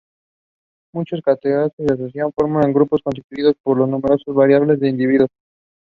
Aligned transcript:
Muchos 0.95 1.19
cetáceos 1.19 1.73
se 1.77 1.83
asocian 1.83 2.29
y 2.29 2.31
forman 2.31 2.73
grupos 2.73 3.03
constituidos 3.03 3.53
por 3.61 3.79
un 3.79 3.91
número 3.91 4.17
variable 4.33 4.75
de 4.75 4.89
individuos. 4.89 5.29